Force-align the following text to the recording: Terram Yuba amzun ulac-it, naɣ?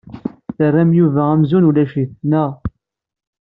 Terram 0.55 0.89
Yuba 0.99 1.21
amzun 1.33 1.67
ulac-it, 1.69 2.11
naɣ? 2.29 2.51